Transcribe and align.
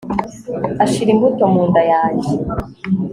ashira 0.83 1.09
imbuto 1.13 1.43
mu 1.53 1.61
nda 1.69 1.81
yanjye 1.91 2.31